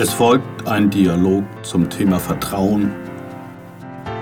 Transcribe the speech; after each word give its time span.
Es 0.00 0.12
folgt 0.12 0.68
ein 0.68 0.90
Dialog 0.90 1.42
zum 1.64 1.90
Thema 1.90 2.20
Vertrauen, 2.20 2.94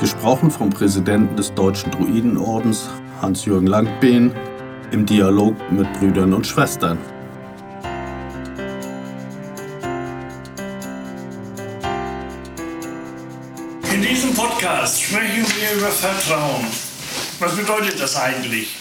gesprochen 0.01 0.51
vom 0.51 0.71
Präsidenten 0.71 1.37
des 1.37 1.53
Deutschen 1.53 1.91
Druidenordens 1.91 2.89
Hans-Jürgen 3.21 3.67
Langbehn 3.67 4.35
im 4.91 5.05
Dialog 5.05 5.55
mit 5.71 5.93
Brüdern 5.93 6.33
und 6.33 6.47
Schwestern. 6.47 6.97
In 13.93 14.01
diesem 14.01 14.33
Podcast 14.33 15.03
sprechen 15.03 15.45
wir 15.45 15.77
über 15.77 15.89
Vertrauen. 15.89 16.65
Was 17.39 17.55
bedeutet 17.55 18.01
das 18.01 18.17
eigentlich? 18.17 18.79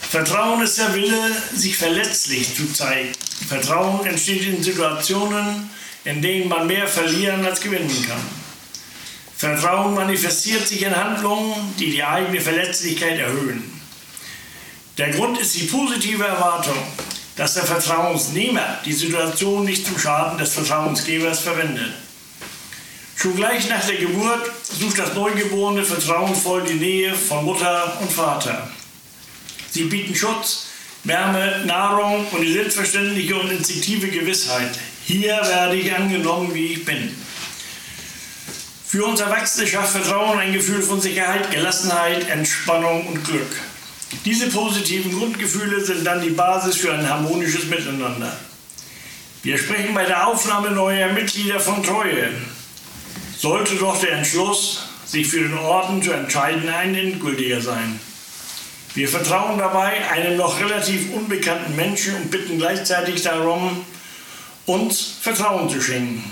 Vertrauen 0.00 0.62
ist 0.62 0.78
der 0.78 0.94
Wille, 0.94 1.20
sich 1.52 1.76
verletzlich 1.76 2.56
zu 2.56 2.72
zeigen. 2.72 3.12
Vertrauen 3.46 4.06
entsteht 4.06 4.48
in 4.48 4.62
Situationen, 4.62 5.68
in 6.04 6.22
denen 6.22 6.48
man 6.48 6.66
mehr 6.66 6.86
verlieren 6.86 7.44
als 7.44 7.60
gewinnen 7.60 8.06
kann. 8.08 8.20
Vertrauen 9.36 9.94
manifestiert 9.94 10.66
sich 10.66 10.82
in 10.82 10.94
Handlungen, 10.94 11.54
die 11.78 11.90
die 11.90 12.04
eigene 12.04 12.40
Verletzlichkeit 12.40 13.18
erhöhen. 13.18 13.80
Der 14.98 15.10
Grund 15.10 15.38
ist 15.38 15.54
die 15.54 15.64
positive 15.64 16.24
Erwartung, 16.24 16.76
dass 17.36 17.54
der 17.54 17.64
Vertrauensnehmer 17.64 18.78
die 18.84 18.92
Situation 18.92 19.64
nicht 19.64 19.86
zum 19.86 19.98
Schaden 19.98 20.36
des 20.36 20.52
Vertrauensgebers 20.52 21.40
verwendet. 21.40 21.92
Schon 23.16 23.36
gleich 23.36 23.68
nach 23.68 23.86
der 23.86 23.96
Geburt 23.96 24.50
sucht 24.62 24.98
das 24.98 25.14
Neugeborene 25.14 25.84
vertrauensvoll 25.84 26.64
die 26.64 26.74
Nähe 26.74 27.14
von 27.14 27.44
Mutter 27.44 27.98
und 28.00 28.10
Vater. 28.12 28.70
Sie 29.70 29.84
bieten 29.84 30.14
Schutz, 30.14 30.66
Wärme, 31.04 31.64
Nahrung 31.66 32.26
und 32.32 32.42
die 32.42 32.52
selbstverständliche 32.52 33.36
und 33.36 33.50
instinktive 33.50 34.08
Gewissheit, 34.08 34.70
hier 35.06 35.32
werde 35.32 35.76
ich 35.76 35.94
angenommen, 35.94 36.54
wie 36.54 36.74
ich 36.74 36.84
bin. 36.84 37.14
Für 38.86 39.04
uns 39.04 39.20
Erwachsene 39.20 39.66
schafft 39.66 39.92
Vertrauen 39.92 40.38
ein 40.38 40.52
Gefühl 40.52 40.82
von 40.82 41.00
Sicherheit, 41.00 41.50
Gelassenheit, 41.50 42.28
Entspannung 42.28 43.06
und 43.06 43.24
Glück. 43.24 43.56
Diese 44.24 44.48
positiven 44.48 45.16
Grundgefühle 45.16 45.82
sind 45.84 46.04
dann 46.04 46.20
die 46.20 46.30
Basis 46.30 46.76
für 46.76 46.92
ein 46.92 47.08
harmonisches 47.08 47.66
Miteinander. 47.66 48.36
Wir 49.42 49.56
sprechen 49.56 49.94
bei 49.94 50.04
der 50.04 50.26
Aufnahme 50.26 50.72
neuer 50.72 51.12
Mitglieder 51.12 51.60
von 51.60 51.82
Treue. 51.82 52.30
Sollte 53.38 53.76
doch 53.76 53.98
der 54.00 54.12
Entschluss, 54.12 54.86
sich 55.06 55.26
für 55.28 55.40
den 55.40 55.56
Orden 55.56 56.02
zu 56.02 56.12
entscheiden, 56.12 56.68
ein 56.68 56.94
endgültiger 56.94 57.60
sein. 57.60 57.98
Wir 58.94 59.08
vertrauen 59.08 59.56
dabei 59.58 60.10
einem 60.10 60.36
noch 60.36 60.58
relativ 60.58 61.12
unbekannten 61.12 61.76
Menschen 61.76 62.16
und 62.16 62.30
bitten 62.30 62.58
gleichzeitig 62.58 63.22
darum, 63.22 63.84
uns 64.66 65.14
Vertrauen 65.20 65.70
zu 65.70 65.80
schenken. 65.80 66.24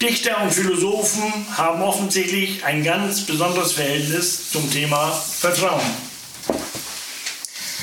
Dichter 0.00 0.40
und 0.42 0.52
Philosophen 0.52 1.46
haben 1.54 1.82
offensichtlich 1.82 2.64
ein 2.64 2.82
ganz 2.82 3.26
besonderes 3.26 3.72
Verhältnis 3.72 4.50
zum 4.50 4.70
Thema 4.70 5.12
Vertrauen. 5.12 5.82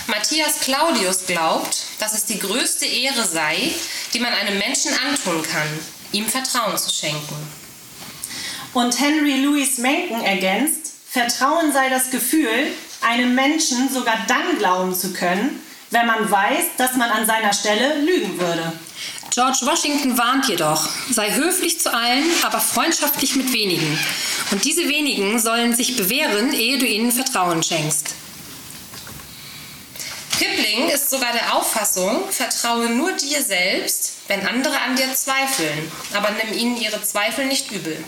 Matthias 0.07 0.61
Claudius 0.61 1.27
glaubt, 1.27 1.83
dass 1.99 2.15
es 2.15 2.25
die 2.25 2.39
größte 2.39 2.85
Ehre 2.85 3.27
sei, 3.27 3.71
die 4.13 4.19
man 4.19 4.33
einem 4.33 4.57
Menschen 4.57 4.91
antun 5.07 5.43
kann, 5.43 5.67
ihm 6.11 6.25
Vertrauen 6.25 6.77
zu 6.77 6.89
schenken. 6.89 7.35
Und 8.73 8.99
Henry 8.99 9.41
Louis 9.41 9.77
Mencken 9.77 10.21
ergänzt, 10.21 10.93
Vertrauen 11.09 11.71
sei 11.71 11.89
das 11.89 12.09
Gefühl, 12.09 12.71
einem 13.07 13.35
Menschen 13.35 13.89
sogar 13.89 14.17
dann 14.27 14.57
glauben 14.59 14.93
zu 14.93 15.13
können, 15.13 15.61
wenn 15.91 16.05
man 16.05 16.29
weiß, 16.29 16.65
dass 16.77 16.95
man 16.95 17.09
an 17.09 17.25
seiner 17.25 17.53
Stelle 17.53 18.01
lügen 18.01 18.39
würde. 18.39 18.73
George 19.33 19.59
Washington 19.61 20.17
warnt 20.17 20.47
jedoch, 20.47 20.89
sei 21.11 21.31
höflich 21.33 21.79
zu 21.79 21.93
allen, 21.93 22.25
aber 22.43 22.59
freundschaftlich 22.59 23.35
mit 23.35 23.53
wenigen. 23.53 23.97
Und 24.51 24.65
diese 24.65 24.87
wenigen 24.89 25.39
sollen 25.39 25.75
sich 25.75 25.95
bewähren, 25.95 26.53
ehe 26.53 26.79
du 26.79 26.85
ihnen 26.85 27.11
Vertrauen 27.11 27.61
schenkst. 27.61 28.15
Kipling 30.39 30.89
ist 30.89 31.09
sogar 31.09 31.33
der 31.33 31.55
Auffassung, 31.55 32.29
vertraue 32.29 32.89
nur 32.89 33.11
dir 33.13 33.41
selbst, 33.41 34.13
wenn 34.27 34.45
andere 34.45 34.79
an 34.79 34.95
dir 34.95 35.13
zweifeln, 35.13 35.91
aber 36.13 36.29
nimm 36.31 36.57
ihnen 36.57 36.77
ihre 36.77 37.01
Zweifel 37.01 37.45
nicht 37.45 37.71
übel. 37.71 38.03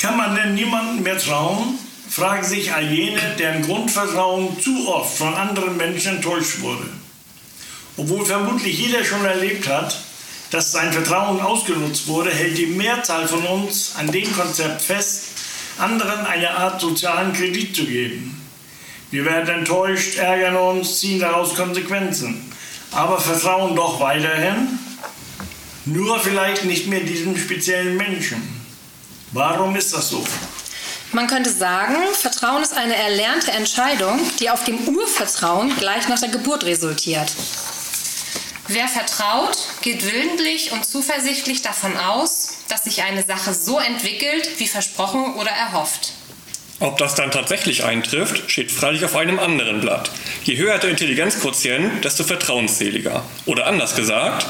Kann 0.00 0.16
man 0.16 0.34
denn 0.34 0.54
niemandem 0.54 1.02
mehr 1.02 1.18
trauen? 1.18 1.78
Fragen 2.10 2.42
sich 2.42 2.72
all 2.72 2.92
jene, 2.92 3.20
deren 3.38 3.62
Grundvertrauen 3.62 4.60
zu 4.60 4.88
oft 4.88 5.16
von 5.16 5.32
anderen 5.32 5.76
Menschen 5.76 6.16
enttäuscht 6.16 6.60
wurde. 6.60 6.88
Obwohl 7.96 8.26
vermutlich 8.26 8.76
jeder 8.80 9.04
schon 9.04 9.24
erlebt 9.24 9.68
hat, 9.68 9.96
dass 10.50 10.72
sein 10.72 10.92
Vertrauen 10.92 11.40
ausgenutzt 11.40 12.08
wurde, 12.08 12.30
hält 12.32 12.58
die 12.58 12.66
Mehrzahl 12.66 13.28
von 13.28 13.46
uns 13.46 13.94
an 13.96 14.10
dem 14.10 14.34
Konzept 14.34 14.82
fest, 14.82 15.26
anderen 15.78 16.26
eine 16.26 16.50
Art 16.50 16.80
sozialen 16.80 17.32
Kredit 17.32 17.76
zu 17.76 17.84
geben. 17.84 18.42
Wir 19.12 19.24
werden 19.24 19.60
enttäuscht, 19.60 20.16
ärgern 20.16 20.56
uns, 20.56 20.98
ziehen 20.98 21.20
daraus 21.20 21.54
Konsequenzen, 21.54 22.52
aber 22.90 23.20
vertrauen 23.20 23.76
doch 23.76 24.00
weiterhin, 24.00 24.80
nur 25.84 26.18
vielleicht 26.18 26.64
nicht 26.64 26.88
mehr 26.88 27.00
diesem 27.00 27.36
speziellen 27.36 27.96
Menschen. 27.96 28.42
Warum 29.30 29.76
ist 29.76 29.94
das 29.94 30.08
so? 30.10 30.26
Man 31.12 31.26
könnte 31.26 31.50
sagen, 31.50 31.96
Vertrauen 32.12 32.62
ist 32.62 32.76
eine 32.76 32.94
erlernte 32.94 33.50
Entscheidung, 33.50 34.20
die 34.38 34.48
auf 34.48 34.62
dem 34.62 34.78
Urvertrauen 34.86 35.76
gleich 35.76 36.08
nach 36.08 36.20
der 36.20 36.28
Geburt 36.28 36.64
resultiert. 36.64 37.32
Wer 38.68 38.86
vertraut, 38.86 39.58
geht 39.82 40.06
willentlich 40.06 40.70
und 40.70 40.84
zuversichtlich 40.84 41.62
davon 41.62 41.96
aus, 41.96 42.58
dass 42.68 42.84
sich 42.84 43.02
eine 43.02 43.24
Sache 43.24 43.52
so 43.52 43.80
entwickelt, 43.80 44.48
wie 44.58 44.68
versprochen 44.68 45.34
oder 45.34 45.50
erhofft. 45.50 46.12
Ob 46.78 46.96
das 46.98 47.16
dann 47.16 47.32
tatsächlich 47.32 47.82
eintrifft, 47.82 48.48
steht 48.48 48.70
freilich 48.70 49.04
auf 49.04 49.16
einem 49.16 49.40
anderen 49.40 49.80
Blatt. 49.80 50.12
Je 50.44 50.56
höher 50.56 50.78
der 50.78 50.90
Intelligenzquotient, 50.90 52.04
desto 52.04 52.22
vertrauensseliger. 52.22 53.24
Oder 53.46 53.66
anders 53.66 53.96
gesagt, 53.96 54.46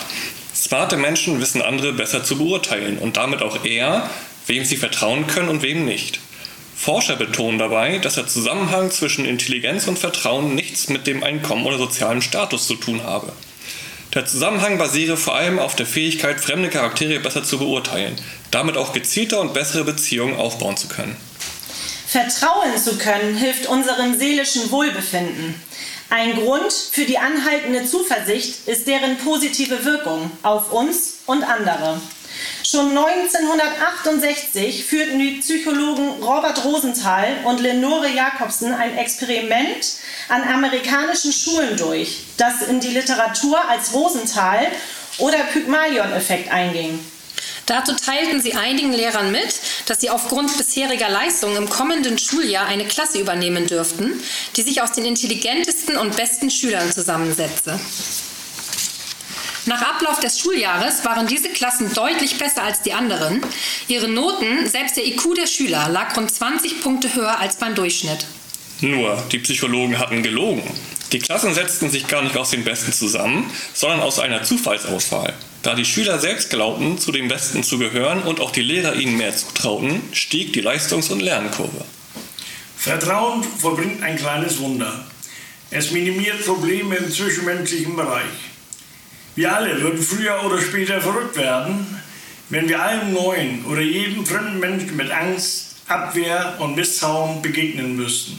smarte 0.55 0.99
Menschen 0.99 1.41
wissen 1.41 1.63
andere 1.63 1.95
besser 1.95 2.23
zu 2.23 2.37
beurteilen 2.37 2.99
und 2.99 3.17
damit 3.17 3.41
auch 3.41 3.65
eher, 3.65 4.11
wem 4.47 4.67
sie 4.67 4.77
vertrauen 4.77 5.27
können 5.27 5.49
und 5.49 5.63
wem 5.63 5.87
nicht. 5.87 6.21
Forscher 6.81 7.17
betonen 7.17 7.59
dabei, 7.59 7.99
dass 7.99 8.15
der 8.15 8.27
Zusammenhang 8.27 8.91
zwischen 8.91 9.27
Intelligenz 9.27 9.87
und 9.87 9.99
Vertrauen 9.99 10.55
nichts 10.55 10.89
mit 10.89 11.07
dem 11.07 11.23
Einkommen 11.23 11.67
oder 11.67 11.77
sozialen 11.77 12.23
Status 12.23 12.67
zu 12.67 12.75
tun 12.75 13.03
habe. 13.03 13.35
Der 14.15 14.25
Zusammenhang 14.25 14.79
basiere 14.79 15.19
vor 15.19 15.35
allem 15.35 15.59
auf 15.59 15.77
der 15.77 15.85
Fähigkeit, 15.85 16.41
fremde 16.41 16.71
Charaktere 16.71 17.21
besser 17.21 17.45
zu 17.45 17.59
beurteilen, 17.59 18.17
damit 18.51 18.79
auch 18.79 18.95
gezielter 18.95 19.43
und 19.43 19.53
bessere 19.53 19.85
Beziehungen 19.85 20.37
aufbauen 20.37 20.79
zu 20.79 20.89
können. 20.89 21.19
Vertrauen 22.07 22.79
zu 22.83 22.97
können 22.97 23.37
hilft 23.37 23.67
unserem 23.67 24.19
seelischen 24.19 24.71
Wohlbefinden. 24.71 25.55
Ein 26.09 26.35
Grund 26.35 26.73
für 26.73 27.05
die 27.05 27.19
anhaltende 27.19 27.85
Zuversicht 27.85 28.67
ist 28.67 28.89
deren 28.89 29.19
positive 29.19 29.85
Wirkung 29.85 30.31
auf 30.43 30.73
uns 30.73 31.19
und 31.27 31.45
andere. 31.45 32.01
Schon 32.71 32.97
1968 32.97 34.85
führten 34.85 35.19
die 35.19 35.41
Psychologen 35.41 36.23
Robert 36.23 36.65
Rosenthal 36.65 37.39
und 37.45 37.59
Lenore 37.59 38.09
Jacobsen 38.09 38.73
ein 38.73 38.97
Experiment 38.97 39.97
an 40.29 40.45
amerikanischen 40.45 41.33
Schulen 41.33 41.77
durch, 41.77 42.19
das 42.37 42.63
in 42.63 42.79
die 42.79 42.91
Literatur 42.91 43.59
als 43.69 43.93
Rosenthal- 43.93 44.69
oder 45.19 45.39
Pygmalion-Effekt 45.53 46.53
einging. 46.53 47.05
Dazu 47.67 47.93
teilten 47.97 48.41
sie 48.41 48.55
einigen 48.55 48.93
Lehrern 48.93 49.33
mit, 49.33 49.53
dass 49.87 50.01
sie 50.01 50.11
aufgrund 50.11 50.57
bisheriger 50.57 51.09
Leistungen 51.09 51.57
im 51.57 51.69
kommenden 51.69 52.19
Schuljahr 52.19 52.67
eine 52.67 52.85
Klasse 52.85 53.19
übernehmen 53.19 53.67
dürften, 53.67 54.13
die 54.55 54.63
sich 54.63 54.81
aus 54.81 54.93
den 54.93 55.07
intelligentesten 55.07 55.97
und 55.97 56.15
besten 56.15 56.53
Schülern 56.53 56.93
zusammensetze. 56.93 57.81
Nach 59.71 59.83
Ablauf 59.83 60.19
des 60.19 60.41
Schuljahres 60.41 61.05
waren 61.05 61.29
diese 61.29 61.49
Klassen 61.49 61.95
deutlich 61.95 62.37
besser 62.39 62.65
als 62.65 62.83
die 62.83 62.93
anderen. 62.93 63.41
Ihre 63.87 64.09
Noten, 64.09 64.67
selbst 64.67 64.97
der 64.97 65.07
IQ 65.07 65.37
der 65.37 65.47
Schüler, 65.47 65.89
lag 65.89 66.17
rund 66.17 66.29
20 66.29 66.83
Punkte 66.83 67.15
höher 67.15 67.39
als 67.39 67.55
beim 67.55 67.77
Durchschnitt. 67.77 68.27
Nur, 68.81 69.23
die 69.31 69.39
Psychologen 69.39 70.01
hatten 70.01 70.25
gelogen. 70.25 70.65
Die 71.13 71.21
Klassen 71.21 71.55
setzten 71.55 71.89
sich 71.89 72.09
gar 72.09 72.23
nicht 72.23 72.37
aus 72.37 72.51
den 72.51 72.65
Besten 72.65 72.93
zusammen, 72.93 73.49
sondern 73.73 74.01
aus 74.01 74.19
einer 74.19 74.43
Zufallsauswahl. 74.43 75.35
Da 75.63 75.77
die 75.77 75.85
Schüler 75.85 76.19
selbst 76.19 76.51
glaubten, 76.51 76.99
zu 76.99 77.13
den 77.13 77.29
Besten 77.29 77.63
zu 77.63 77.79
gehören 77.79 78.23
und 78.23 78.41
auch 78.41 78.51
die 78.51 78.63
Lehrer 78.63 78.97
ihnen 78.97 79.19
mehr 79.19 79.37
zutrauten, 79.37 80.03
stieg 80.13 80.53
die 80.53 80.63
Leistungs- 80.63 81.11
und 81.11 81.21
Lernkurve. 81.21 81.85
Vertrauen 82.77 83.45
vollbringt 83.45 84.03
ein 84.03 84.17
kleines 84.17 84.59
Wunder. 84.59 85.07
Es 85.71 85.93
minimiert 85.93 86.45
Probleme 86.45 86.97
im 86.97 87.09
zwischenmenschlichen 87.09 87.95
Bereich. 87.95 88.50
Wir 89.41 89.57
alle 89.57 89.81
würden 89.81 90.03
früher 90.03 90.45
oder 90.45 90.61
später 90.61 91.01
verrückt 91.01 91.35
werden, 91.35 91.99
wenn 92.51 92.69
wir 92.69 92.83
allem 92.83 93.15
Neuen 93.15 93.65
oder 93.65 93.81
jedem 93.81 94.27
fremden 94.27 94.61
Menschen 94.61 94.95
mit 94.97 95.11
Angst, 95.11 95.77
Abwehr 95.89 96.57
und 96.59 96.77
Misstrauen 96.77 97.41
begegnen 97.41 97.97
müssten. 97.97 98.39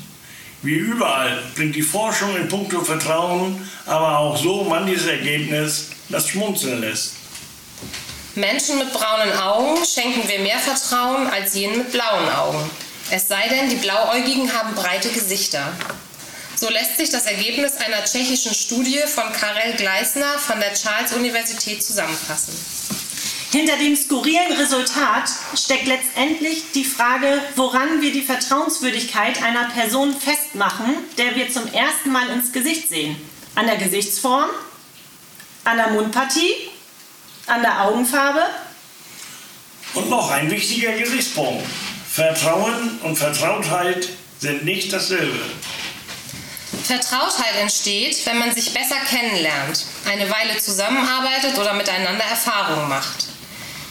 Wie 0.62 0.75
überall 0.75 1.42
bringt 1.56 1.75
die 1.75 1.81
Forschung 1.81 2.38
in 2.38 2.48
puncto 2.48 2.81
Vertrauen 2.81 3.68
aber 3.88 4.19
auch 4.19 4.38
so 4.38 4.63
manches 4.63 5.07
Ergebnis, 5.07 5.89
das 6.09 6.30
schmunzeln 6.30 6.81
lässt. 6.81 7.13
Menschen 8.36 8.77
mit 8.77 8.94
braunen 8.94 9.33
Augen 9.39 9.83
schenken 9.83 10.30
wir 10.30 10.38
mehr 10.38 10.59
Vertrauen 10.59 11.25
als 11.25 11.56
jenen 11.56 11.80
mit 11.80 11.92
blauen 11.92 12.30
Augen. 12.30 12.69
Es 13.09 13.27
sei 13.27 13.47
denn, 13.50 13.71
die 13.71 13.77
Blauäugigen 13.77 14.54
haben 14.54 14.75
breite 14.75 15.09
Gesichter. 15.09 15.63
So 16.61 16.69
lässt 16.69 16.95
sich 16.95 17.09
das 17.09 17.25
Ergebnis 17.25 17.75
einer 17.77 18.05
tschechischen 18.05 18.53
Studie 18.53 18.99
von 19.07 19.33
Karel 19.33 19.73
Gleisner 19.77 20.37
von 20.37 20.59
der 20.59 20.75
Charles-Universität 20.75 21.83
zusammenfassen. 21.83 22.53
Hinter 23.51 23.77
dem 23.77 23.95
skurrilen 23.95 24.51
Resultat 24.51 25.27
steckt 25.55 25.87
letztendlich 25.87 26.65
die 26.75 26.83
Frage, 26.83 27.41
woran 27.55 28.03
wir 28.03 28.11
die 28.11 28.21
Vertrauenswürdigkeit 28.21 29.41
einer 29.41 29.69
Person 29.69 30.15
festmachen, 30.15 30.97
der 31.17 31.35
wir 31.35 31.49
zum 31.49 31.63
ersten 31.73 32.11
Mal 32.11 32.29
ins 32.29 32.51
Gesicht 32.51 32.89
sehen. 32.89 33.15
An 33.55 33.65
der 33.65 33.77
Gesichtsform, 33.77 34.51
an 35.63 35.77
der 35.77 35.89
Mundpartie, 35.89 36.53
an 37.47 37.63
der 37.63 37.85
Augenfarbe. 37.85 38.43
Und 39.95 40.11
noch 40.11 40.29
ein 40.29 40.51
wichtiger 40.51 40.91
Gesichtspunkt. 40.91 41.65
Vertrauen 42.07 42.99
und 43.01 43.15
Vertrautheit 43.15 44.09
sind 44.37 44.63
nicht 44.63 44.93
dasselbe. 44.93 45.39
Vertrautheit 46.83 47.56
entsteht, 47.60 48.25
wenn 48.25 48.38
man 48.38 48.54
sich 48.54 48.74
besser 48.74 48.95
kennenlernt, 49.10 49.86
eine 50.07 50.30
Weile 50.30 50.57
zusammenarbeitet 50.57 51.57
oder 51.57 51.74
miteinander 51.74 52.24
Erfahrungen 52.24 52.89
macht. 52.89 53.28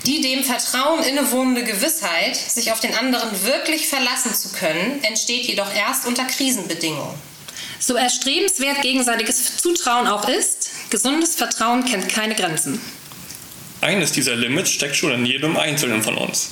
Die 0.06 0.20
dem 0.22 0.44
Vertrauen 0.44 1.02
innewohnende 1.04 1.62
Gewissheit, 1.62 2.34
sich 2.36 2.72
auf 2.72 2.80
den 2.80 2.94
anderen 2.94 3.44
wirklich 3.44 3.86
verlassen 3.88 4.34
zu 4.34 4.50
können, 4.50 5.02
entsteht 5.04 5.44
jedoch 5.44 5.74
erst 5.74 6.06
unter 6.06 6.24
Krisenbedingungen. 6.24 7.14
So 7.78 7.94
erstrebenswert 7.94 8.82
gegenseitiges 8.82 9.58
Zutrauen 9.58 10.06
auch 10.06 10.28
ist, 10.28 10.70
gesundes 10.90 11.34
Vertrauen 11.34 11.84
kennt 11.84 12.08
keine 12.08 12.34
Grenzen. 12.34 12.80
Eines 13.80 14.12
dieser 14.12 14.36
Limits 14.36 14.70
steckt 14.70 14.96
schon 14.96 15.12
in 15.12 15.26
jedem 15.26 15.56
Einzelnen 15.56 16.02
von 16.02 16.16
uns. 16.16 16.50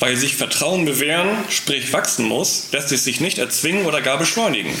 Weil 0.00 0.16
sich 0.16 0.36
Vertrauen 0.36 0.84
bewähren, 0.84 1.44
sprich 1.48 1.92
wachsen 1.92 2.24
muss, 2.26 2.68
lässt 2.70 2.92
es 2.92 3.04
sich 3.04 3.20
nicht 3.20 3.38
erzwingen 3.38 3.86
oder 3.86 4.00
gar 4.00 4.18
beschleunigen. 4.18 4.72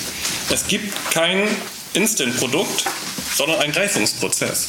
Es 0.50 0.66
gibt 0.68 0.94
kein 1.12 1.48
Instant-Produkt, 1.94 2.84
sondern 3.34 3.60
einen 3.60 3.72
Reifungsprozess. 3.72 4.68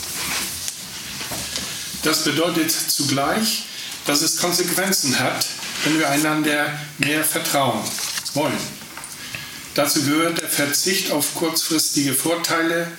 Das 2.03 2.23
bedeutet 2.23 2.71
zugleich, 2.71 3.63
dass 4.05 4.21
es 4.21 4.37
Konsequenzen 4.37 5.19
hat, 5.19 5.45
wenn 5.83 5.99
wir 5.99 6.09
einander 6.09 6.79
mehr 6.97 7.23
vertrauen 7.23 7.83
wollen. 8.33 8.57
Dazu 9.75 10.03
gehört 10.03 10.41
der 10.41 10.49
Verzicht 10.49 11.11
auf 11.11 11.35
kurzfristige 11.35 12.13
Vorteile, 12.13 12.91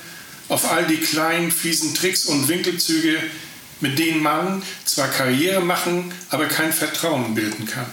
auf 0.49 0.71
all 0.71 0.87
die 0.87 0.99
kleinen, 0.99 1.51
fiesen 1.51 1.95
Tricks 1.95 2.27
und 2.27 2.49
Winkelzüge, 2.49 3.19
mit 3.81 3.99
denen 3.99 4.23
man 4.23 4.63
zwar 4.85 5.09
Karriere 5.09 5.61
machen, 5.61 6.13
aber 6.31 6.47
kein 6.47 6.73
Vertrauen 6.73 7.35
bilden 7.35 7.67
kann. 7.67 7.87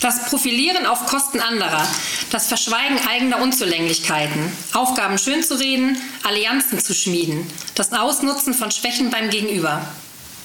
Das 0.00 0.26
Profilieren 0.26 0.86
auf 0.86 1.06
Kosten 1.06 1.40
anderer, 1.40 1.86
das 2.30 2.46
Verschweigen 2.46 2.98
eigener 3.08 3.40
Unzulänglichkeiten, 3.40 4.52
Aufgaben 4.74 5.18
schönzureden, 5.18 5.96
Allianzen 6.22 6.78
zu 6.78 6.94
schmieden, 6.94 7.50
das 7.74 7.92
Ausnutzen 7.92 8.54
von 8.54 8.70
Schwächen 8.70 9.10
beim 9.10 9.30
Gegenüber. 9.30 9.84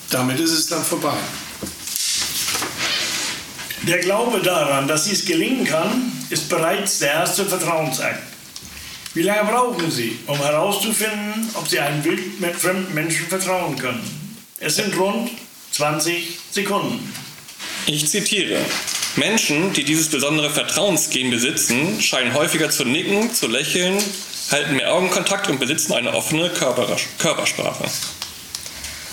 Damit 0.09 0.39
ist 0.39 0.51
es 0.51 0.67
dann 0.67 0.83
vorbei. 0.83 1.17
Der 3.83 3.99
Glaube 3.99 4.39
daran, 4.41 4.87
dass 4.87 5.03
dies 5.03 5.25
gelingen 5.25 5.65
kann, 5.65 6.11
ist 6.29 6.47
bereits 6.47 6.99
der 6.99 7.11
erste 7.11 7.45
Vertrauensakt. 7.45 8.32
Wie 9.15 9.21
lange 9.21 9.51
brauchen 9.51 9.91
Sie, 9.91 10.17
um 10.25 10.37
herauszufinden, 10.37 11.47
ob 11.53 11.67
Sie 11.67 11.79
einem 11.79 12.03
wildfremden 12.03 12.95
Menschen 12.95 13.27
vertrauen 13.27 13.77
können? 13.77 14.01
Es 14.59 14.77
sind 14.77 14.97
rund 14.97 15.29
20 15.71 16.39
Sekunden. 16.49 17.13
Ich 17.85 18.07
zitiere. 18.07 18.57
Menschen, 19.15 19.71
die 19.73 19.83
dieses 19.83 20.09
besondere 20.09 20.49
Vertrauensgen 20.49 21.29
besitzen, 21.29 22.01
scheinen 22.01 22.33
häufiger 22.33 22.71
zu 22.71 22.85
nicken, 22.85 23.31
zu 23.31 23.47
lächeln, 23.47 24.01
halten 24.49 24.77
mehr 24.77 24.91
Augenkontakt 24.91 25.47
und 25.47 25.59
besitzen 25.59 25.93
eine 25.93 26.11
offene 26.15 26.49
Körpersprache. 26.49 27.85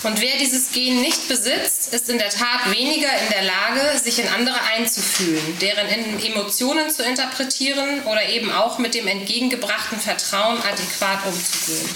Und 0.02 0.18
wer 0.20 0.38
dieses 0.38 0.72
Gen 0.72 1.02
nicht 1.02 1.28
besitzt, 1.28 1.92
ist 1.92 2.08
in 2.08 2.16
der 2.16 2.30
Tat 2.30 2.70
weniger 2.70 3.08
in 3.08 3.28
der 3.30 3.42
Lage, 3.42 3.98
sich 3.98 4.18
in 4.18 4.28
andere 4.28 4.58
einzufühlen, 4.74 5.58
deren 5.60 5.88
Emotionen 6.22 6.90
zu 6.90 7.02
interpretieren 7.02 8.02
oder 8.04 8.26
eben 8.30 8.50
auch 8.50 8.78
mit 8.78 8.94
dem 8.94 9.06
entgegengebrachten 9.06 10.00
Vertrauen 10.00 10.56
adäquat 10.58 11.26
umzugehen. 11.26 11.88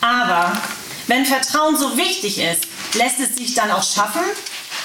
Aber 0.00 0.60
wenn 1.06 1.24
Vertrauen 1.24 1.76
so 1.76 1.96
wichtig 1.96 2.38
ist, 2.38 2.64
lässt 2.94 3.20
es 3.20 3.36
sich 3.36 3.54
dann 3.54 3.70
auch 3.70 3.84
schaffen? 3.84 4.22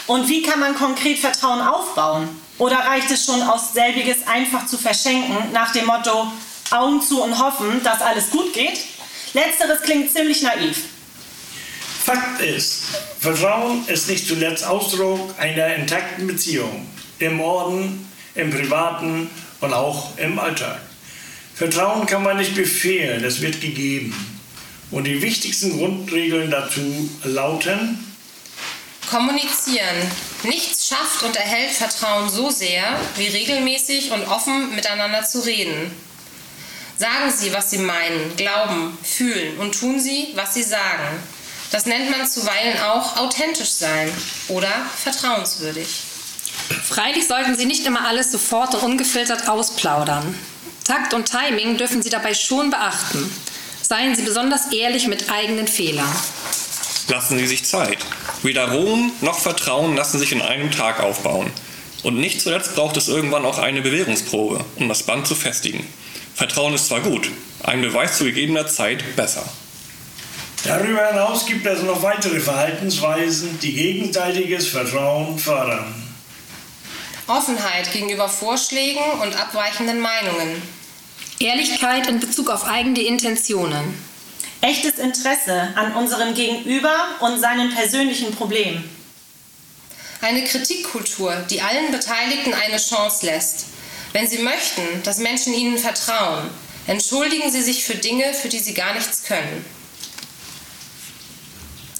Und 0.05 0.27
wie 0.27 0.43
kann 0.43 0.59
man 0.59 0.75
konkret 0.75 1.17
Vertrauen 1.17 1.61
aufbauen? 1.61 2.29
Oder 2.59 2.77
reicht 2.77 3.09
es 3.09 3.25
schon 3.25 3.41
aus 3.41 3.73
selbiges 3.73 4.27
einfach 4.27 4.67
zu 4.67 4.77
verschenken, 4.77 5.51
nach 5.51 5.71
dem 5.71 5.85
Motto 5.85 6.31
Augen 6.69 7.01
zu 7.01 7.23
und 7.23 7.39
hoffen, 7.39 7.81
dass 7.83 8.01
alles 8.01 8.29
gut 8.29 8.53
geht? 8.53 8.79
Letzteres 9.33 9.81
klingt 9.81 10.11
ziemlich 10.11 10.43
naiv. 10.43 10.77
Fakt 12.09 12.41
ist, 12.41 12.85
Vertrauen 13.19 13.88
ist 13.88 14.09
nicht 14.09 14.27
zuletzt 14.27 14.65
Ausdruck 14.65 15.35
einer 15.38 15.75
intakten 15.75 16.25
Beziehung. 16.25 16.88
Im 17.19 17.39
Orden, 17.39 18.09
im 18.33 18.50
Privaten 18.50 19.29
und 19.61 19.73
auch 19.75 20.17
im 20.17 20.39
Alltag. 20.39 20.79
Vertrauen 21.53 22.07
kann 22.07 22.23
man 22.23 22.38
nicht 22.38 22.56
befehlen, 22.56 23.23
es 23.23 23.41
wird 23.41 23.61
gegeben. 23.61 24.15
Und 24.89 25.03
die 25.03 25.21
wichtigsten 25.21 25.77
Grundregeln 25.77 26.50
dazu 26.50 26.81
lauten, 27.25 28.03
Kommunizieren. 29.11 30.11
Nichts 30.41 30.88
schafft 30.88 31.21
und 31.21 31.35
erhält 31.35 31.73
Vertrauen 31.73 32.27
so 32.27 32.50
sehr, 32.50 33.00
wie 33.17 33.27
regelmäßig 33.27 34.09
und 34.09 34.27
offen 34.27 34.75
miteinander 34.75 35.23
zu 35.25 35.41
reden. 35.41 35.91
Sagen 36.97 37.31
Sie, 37.31 37.53
was 37.53 37.69
Sie 37.69 37.77
meinen, 37.77 38.35
glauben, 38.35 38.97
fühlen 39.03 39.59
und 39.59 39.79
tun 39.79 40.00
Sie, 40.00 40.29
was 40.33 40.56
Sie 40.56 40.63
sagen. 40.63 41.19
Das 41.71 41.85
nennt 41.85 42.09
man 42.09 42.28
zuweilen 42.28 42.80
auch 42.80 43.18
authentisch 43.18 43.69
sein 43.69 44.11
oder 44.47 44.71
vertrauenswürdig. 44.95 45.88
Freilich 46.83 47.28
sollten 47.28 47.56
Sie 47.57 47.66
nicht 47.66 47.85
immer 47.85 48.07
alles 48.07 48.31
sofort 48.31 48.76
und 48.76 48.83
ungefiltert 48.83 49.47
ausplaudern. 49.47 50.35
Takt 50.83 51.14
und 51.14 51.30
Timing 51.30 51.78
dürfen 51.78 52.02
Sie 52.02 52.09
dabei 52.09 52.33
schon 52.33 52.71
beachten. 52.71 53.31
Seien 53.81 54.16
Sie 54.16 54.23
besonders 54.23 54.71
ehrlich 54.71 55.07
mit 55.07 55.31
eigenen 55.31 55.68
Fehlern. 55.68 56.09
Lassen 57.07 57.38
Sie 57.38 57.47
sich 57.47 57.66
Zeit. 57.66 57.99
Weder 58.44 58.71
Ruhm 58.71 59.11
noch 59.21 59.40
Vertrauen 59.40 59.95
lassen 59.95 60.19
sich 60.19 60.31
in 60.31 60.42
einem 60.42 60.71
Tag 60.71 60.99
aufbauen. 60.99 61.52
Und 62.04 62.19
nicht 62.19 62.42
zuletzt 62.42 62.76
braucht 62.76 62.97
es 62.97 63.07
irgendwann 63.07 63.45
auch 63.45 63.57
eine 63.57 63.81
Bewährungsprobe, 63.81 64.64
um 64.78 64.88
das 64.88 65.04
Band 65.04 65.28
zu 65.28 65.35
festigen. 65.35 65.85
Vertrauen 66.35 66.73
ist 66.73 66.88
zwar 66.88 67.02
gut, 67.02 67.30
ein 67.64 67.81
Beweis 67.81 68.18
zu 68.18 68.23
gegebener 68.23 68.68
Zeit 68.68 69.16
besser. 69.16 69.44
Darüber 70.63 71.07
hinaus 71.07 71.45
gibt 71.45 71.66
es 71.66 71.81
noch 71.83 72.04
weitere 72.04 72.39
Verhaltensweisen, 72.39 73.59
die 73.59 73.73
gegenseitiges 73.73 74.68
Vertrauen 74.68 75.39
fördern. 75.39 75.94
Offenheit 77.28 77.92
gegenüber 77.94 78.28
Vorschlägen 78.28 79.04
und 79.21 79.39
abweichenden 79.39 79.99
Meinungen. 79.99 80.61
Ehrlichkeit 81.39 82.07
in 82.07 82.19
Bezug 82.19 82.49
auf 82.49 82.66
eigene 82.66 83.01
Intentionen. 83.01 83.97
Echtes 84.61 84.99
Interesse 84.99 85.69
an 85.75 85.94
unserem 85.94 86.33
Gegenüber 86.33 86.94
und 87.21 87.39
seinen 87.39 87.73
persönlichen 87.73 88.35
Problemen. 88.35 88.83
Eine 90.21 90.44
Kritikkultur, 90.44 91.33
die 91.49 91.61
allen 91.61 91.92
Beteiligten 91.92 92.54
eine 92.54 92.78
Chance 92.78 93.25
lässt. 93.25 93.68
Wenn 94.11 94.28
Sie 94.28 94.39
möchten, 94.39 94.81
dass 95.04 95.19
Menschen 95.19 95.54
Ihnen 95.54 95.78
vertrauen, 95.78 96.49
entschuldigen 96.87 97.49
Sie 97.49 97.61
sich 97.61 97.85
für 97.85 97.95
Dinge, 97.95 98.33
für 98.33 98.49
die 98.49 98.59
Sie 98.59 98.73
gar 98.73 98.94
nichts 98.94 99.23
können. 99.23 99.63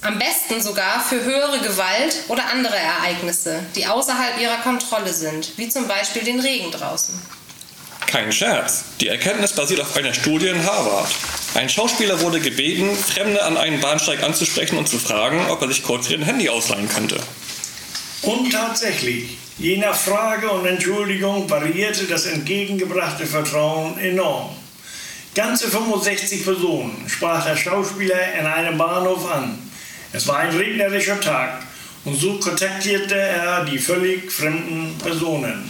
Am 0.02 0.18
besten 0.18 0.62
sogar 0.62 1.04
für 1.04 1.22
höhere 1.22 1.60
Gewalt 1.60 2.16
oder 2.28 2.46
andere 2.46 2.76
Ereignisse, 2.76 3.60
die 3.76 3.86
außerhalb 3.86 4.40
ihrer 4.40 4.56
Kontrolle 4.58 5.12
sind, 5.12 5.52
wie 5.58 5.68
zum 5.68 5.86
Beispiel 5.86 6.22
den 6.22 6.40
Regen 6.40 6.70
draußen. 6.70 7.20
Kein 8.06 8.32
Scherz. 8.32 8.84
Die 9.00 9.08
Erkenntnis 9.08 9.52
basiert 9.52 9.82
auf 9.82 9.94
einer 9.96 10.14
Studie 10.14 10.48
in 10.48 10.64
Harvard. 10.64 11.10
Ein 11.54 11.68
Schauspieler 11.68 12.20
wurde 12.22 12.40
gebeten, 12.40 12.96
Fremde 12.96 13.42
an 13.42 13.58
einem 13.58 13.80
Bahnsteig 13.80 14.22
anzusprechen 14.22 14.78
und 14.78 14.88
zu 14.88 14.98
fragen, 14.98 15.46
ob 15.50 15.60
er 15.60 15.68
sich 15.68 15.82
kurz 15.82 16.08
ihr 16.08 16.18
Handy 16.24 16.48
ausleihen 16.48 16.88
könnte. 16.88 17.20
Und 18.22 18.50
tatsächlich, 18.50 19.36
je 19.58 19.76
nach 19.76 19.94
Frage 19.94 20.50
und 20.50 20.64
Entschuldigung 20.66 21.48
variierte 21.48 22.04
das 22.04 22.24
entgegengebrachte 22.24 23.26
Vertrauen 23.26 23.98
enorm. 23.98 24.56
Ganze 25.34 25.68
65 25.70 26.42
Personen 26.42 27.04
sprach 27.06 27.44
der 27.44 27.56
Schauspieler 27.56 28.34
in 28.38 28.46
einem 28.46 28.78
Bahnhof 28.78 29.30
an. 29.30 29.69
Es 30.12 30.26
war 30.26 30.38
ein 30.38 30.56
regnerischer 30.56 31.20
Tag 31.20 31.62
und 32.04 32.18
so 32.18 32.38
kontaktierte 32.40 33.14
er 33.14 33.64
die 33.64 33.78
völlig 33.78 34.30
fremden 34.32 34.98
Personen. 34.98 35.68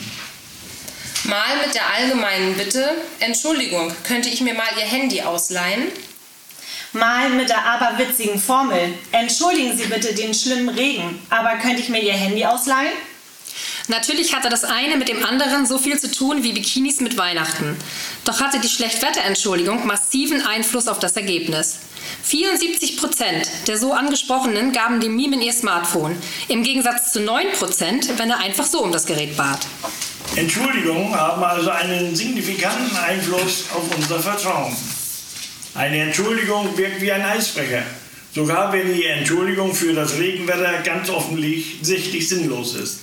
Mal 1.25 1.59
mit 1.64 1.75
der 1.75 1.87
allgemeinen 1.87 2.54
Bitte, 2.54 2.92
Entschuldigung, 3.18 3.92
könnte 4.04 4.30
ich 4.30 4.40
mir 4.40 4.54
mal 4.54 4.68
Ihr 4.78 4.87
Handy 4.87 5.20
ausleihen? 5.20 5.88
Mal 6.92 7.28
mit 7.30 7.50
der 7.50 7.64
aberwitzigen 7.64 8.40
Formel. 8.40 8.94
Entschuldigen 9.12 9.76
Sie 9.76 9.85
bitte 9.85 10.14
den 10.14 10.32
schlimmen 10.32 10.70
Regen, 10.70 11.20
aber 11.28 11.56
könnte 11.59 11.82
ich 11.82 11.90
mir 11.90 12.00
Ihr 12.00 12.14
Handy 12.14 12.44
ausleihen? 12.44 12.92
Natürlich 13.88 14.34
hatte 14.34 14.49
das 14.49 14.64
eine 14.64 14.96
mit 14.96 15.08
dem 15.08 15.25
anderen 15.25 15.66
so 15.66 15.78
viel 15.78 15.99
zu 15.99 16.10
tun 16.10 16.42
wie 16.42 16.52
Bikinis 16.52 17.00
mit 17.00 17.16
Weihnachten. 17.16 17.76
Doch 18.25 18.40
hatte 18.40 18.60
die 18.60 18.68
Schlechtwetterentschuldigung 18.68 19.87
massiven 19.87 20.42
Einfluss 20.46 20.88
auf 20.88 20.99
das 20.99 21.16
Ergebnis. 21.16 21.78
74 22.22 22.96
Prozent 22.96 23.46
der 23.66 23.78
so 23.78 23.92
angesprochenen 23.92 24.72
gaben 24.72 25.00
dem 25.00 25.16
Meme 25.16 25.37
in 25.37 25.42
ihr 25.42 25.52
Smartphone, 25.52 26.16
im 26.49 26.62
Gegensatz 26.62 27.12
zu 27.12 27.20
9 27.20 27.52
Prozent, 27.52 28.18
wenn 28.18 28.30
er 28.30 28.38
einfach 28.38 28.66
so 28.66 28.82
um 28.82 28.92
das 28.92 29.06
Gerät 29.06 29.37
bat. 29.37 29.60
Entschuldigungen 30.37 31.14
haben 31.14 31.42
also 31.42 31.70
einen 31.70 32.14
signifikanten 32.14 32.96
Einfluss 32.96 33.64
auf 33.75 33.96
unser 33.96 34.20
Vertrauen. 34.20 34.75
Eine 35.75 36.02
Entschuldigung 36.02 36.76
wirkt 36.76 37.00
wie 37.00 37.12
ein 37.12 37.22
Eisbrecher, 37.22 37.82
sogar 38.34 38.72
wenn 38.72 38.94
die 38.94 39.06
Entschuldigung 39.06 39.75
für 39.75 39.92
das 39.92 40.18
Regenwetter 40.18 40.82
ganz 40.84 41.10
offensichtlich 41.10 42.28
sinnlos 42.28 42.75
ist. 42.75 43.00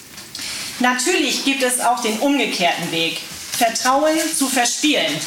Natürlich 0.80 1.44
gibt 1.44 1.64
es 1.64 1.80
auch 1.80 2.02
den 2.02 2.20
umgekehrten 2.20 2.92
Weg. 2.92 3.20
Vertrauen 3.58 4.18
zu 4.36 4.48
verspielen. 4.48 5.20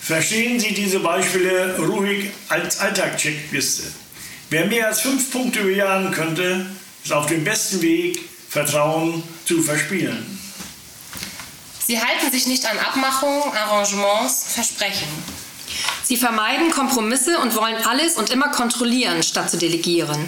Verstehen 0.00 0.58
Sie 0.58 0.74
diese 0.74 0.98
Beispiele 0.98 1.78
ruhig 1.78 2.30
als 2.48 2.80
Alltagscheckliste. 2.80 3.84
Wer 4.48 4.66
mehr 4.66 4.88
als 4.88 5.02
fünf 5.02 5.30
Punkte 5.30 5.62
bejahen 5.62 6.10
könnte, 6.10 6.66
ist 7.04 7.12
auf 7.12 7.26
dem 7.26 7.44
besten 7.44 7.80
Weg, 7.82 8.20
Vertrauen 8.48 9.22
zu 9.44 9.62
verspielen. 9.62 10.38
Sie 11.86 12.00
halten 12.00 12.32
sich 12.32 12.48
nicht 12.48 12.66
an 12.66 12.76
Abmachungen, 12.78 13.52
Arrangements, 13.52 14.46
Versprechen. 14.52 15.06
Sie 16.02 16.16
vermeiden 16.16 16.72
Kompromisse 16.72 17.38
und 17.38 17.54
wollen 17.54 17.76
alles 17.86 18.16
und 18.16 18.30
immer 18.30 18.48
kontrollieren, 18.48 19.22
statt 19.22 19.48
zu 19.48 19.56
delegieren. 19.56 20.18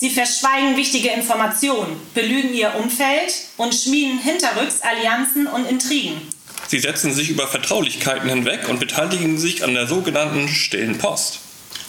Sie 0.00 0.10
verschweigen 0.10 0.76
wichtige 0.76 1.08
Informationen, 1.08 2.00
belügen 2.14 2.54
ihr 2.54 2.74
Umfeld 2.76 3.34
und 3.56 3.74
schmieden 3.74 4.18
hinterrücks 4.18 4.80
Allianzen 4.80 5.48
und 5.48 5.66
Intrigen. 5.66 6.20
Sie 6.68 6.78
setzen 6.78 7.12
sich 7.12 7.30
über 7.30 7.48
Vertraulichkeiten 7.48 8.28
hinweg 8.28 8.68
und 8.68 8.78
beteiligen 8.78 9.38
sich 9.38 9.64
an 9.64 9.74
der 9.74 9.88
sogenannten 9.88 10.48
stillen 10.48 10.98
Post. 10.98 11.40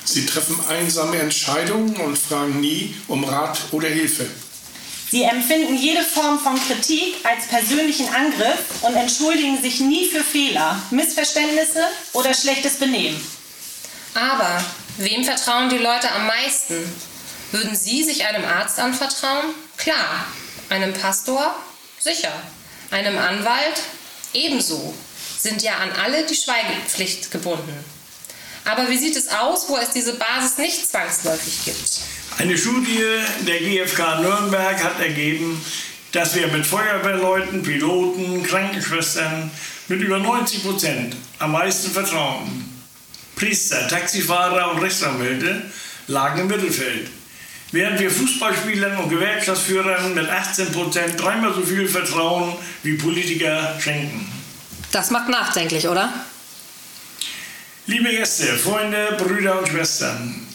Sie 0.06 0.25
treffen 0.25 0.60
einsame 0.70 1.18
Entscheidungen 1.18 1.98
und 1.98 2.18
fragen 2.18 2.60
nie 2.62 2.96
um 3.08 3.24
Rat 3.24 3.60
oder 3.72 3.89
Hilfe. 3.89 4.25
Sie 5.12 5.24
empfinden 5.24 5.75
jede 5.75 6.04
Form 6.04 6.39
von 6.39 6.56
Kritik 6.68 7.16
als 7.24 7.48
persönlichen 7.48 8.08
Angriff 8.10 8.60
und 8.82 8.96
entschuldigen 8.96 9.62
sich 9.62 9.80
nie 9.80 10.06
für 10.06 10.24
Fehler, 10.24 10.82
Missverständnisse 10.92 11.84
oder 12.13 12.34
schlechtes 12.34 12.75
Benehmen. 12.75 13.20
Aber 14.13 14.63
wem 14.98 15.24
vertrauen 15.24 15.70
die 15.70 15.78
Leute 15.78 16.12
am 16.12 16.28
meisten? 16.28 16.75
Würden 17.51 17.75
Sie 17.75 18.03
sich 18.03 18.25
einem 18.25 18.46
Arzt 18.46 18.79
anvertrauen? 18.79 19.56
Klar. 19.77 20.25
Einem 20.70 20.94
Pastor? 20.94 21.56
Sicher. 22.00 22.32
Einem 22.91 23.18
Anwalt? 23.18 23.82
Ebenso. 24.34 24.94
Sind 25.39 25.63
ja 25.63 25.77
an 25.77 25.91
alle 25.91 26.25
die 26.25 26.36
Schweigepflicht 26.36 27.32
gebunden. 27.32 27.84
Aber 28.65 28.88
wie 28.89 28.98
sieht 28.98 29.15
es 29.15 29.29
aus, 29.29 29.68
wo 29.68 29.77
es 29.77 29.89
diese 29.91 30.13
Basis 30.13 30.58
nicht 30.58 30.88
zwangsläufig 30.88 31.65
gibt? 31.65 32.01
Eine 32.38 32.58
Studie 32.58 33.03
der 33.48 33.60
GfK 33.60 34.22
Nürnberg 34.22 34.84
hat 34.84 35.00
ergeben, 35.00 35.60
dass 36.12 36.36
wir 36.36 36.48
mit 36.48 36.65
Feuerwehrleuten, 36.65 37.63
Piloten, 37.63 38.44
Krankenschwestern 38.44 39.50
mit 39.88 40.01
über 40.01 40.20
90 40.20 40.63
Prozent 40.63 41.15
am 41.39 41.53
meisten 41.53 41.89
vertrauen. 41.89 42.65
Priester, 43.36 43.88
Taxifahrer 43.88 44.72
und 44.72 44.79
Rechtsanwälte 44.79 45.63
lagen 46.08 46.41
im 46.41 46.48
Mittelfeld. 46.48 47.10
Während 47.71 47.99
wir 47.99 48.09
Fußballspielern 48.09 48.97
und 48.97 49.09
Gewerkschaftsführern 49.09 50.15
mit 50.15 50.27
18 50.27 50.71
Prozent 50.71 51.21
dreimal 51.21 51.53
so 51.53 51.61
viel 51.61 51.88
Vertrauen 51.88 52.55
wie 52.81 52.93
Politiker 52.93 53.79
schenken. 53.79 54.25
Das 54.91 55.11
macht 55.11 55.29
nachdenklich, 55.29 55.88
oder? 55.88 56.11
Liebe 57.85 58.09
Gäste, 58.09 58.45
Freunde, 58.57 59.17
Brüder 59.19 59.59
und 59.59 59.67
Schwestern, 59.67 60.47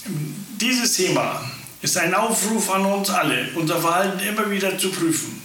dieses 0.60 0.94
Thema 0.94 1.44
ist 1.82 1.96
ein 1.98 2.14
Aufruf 2.14 2.70
an 2.70 2.84
uns 2.86 3.10
alle, 3.10 3.48
unser 3.54 3.80
Verhalten 3.80 4.20
immer 4.20 4.50
wieder 4.50 4.76
zu 4.78 4.90
prüfen. 4.90 5.40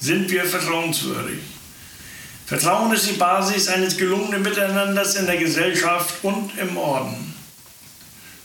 Sind 0.00 0.30
wir 0.30 0.44
vertrauenswürdig? 0.44 1.38
Vertrauen 2.46 2.92
ist 2.92 3.08
die 3.08 3.14
Basis 3.14 3.68
eines 3.68 3.96
gelungenen 3.96 4.42
Miteinanders 4.42 5.16
in 5.16 5.26
der 5.26 5.36
Gesellschaft 5.36 6.14
und 6.22 6.50
im 6.58 6.76
Orden. 6.76 7.27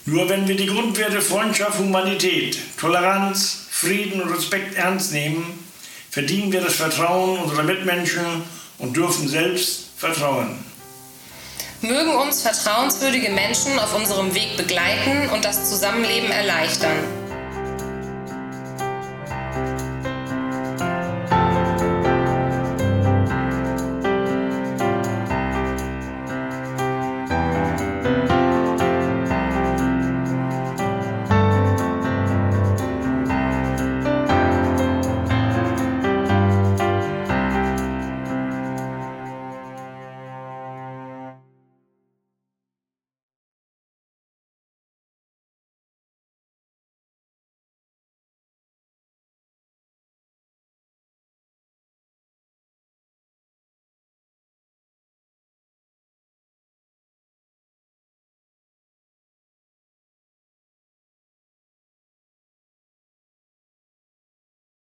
Nur 0.06 0.28
wenn 0.28 0.46
wir 0.46 0.54
die 0.54 0.66
Grundwerte 0.66 1.22
Freundschaft, 1.22 1.78
Humanität, 1.78 2.58
Toleranz, 2.78 3.66
Frieden 3.70 4.20
und 4.20 4.34
Respekt 4.34 4.76
ernst 4.76 5.12
nehmen, 5.12 5.66
verdienen 6.10 6.52
wir 6.52 6.60
das 6.60 6.74
Vertrauen 6.74 7.38
unserer 7.38 7.62
Mitmenschen 7.62 8.42
und 8.78 8.94
dürfen 8.94 9.26
selbst 9.28 9.88
vertrauen. 9.96 10.58
Mögen 11.80 12.16
uns 12.16 12.42
vertrauenswürdige 12.42 13.30
Menschen 13.30 13.78
auf 13.78 13.94
unserem 13.94 14.34
Weg 14.34 14.56
begleiten 14.58 15.30
und 15.30 15.44
das 15.44 15.70
Zusammenleben 15.70 16.30
erleichtern. 16.30 17.23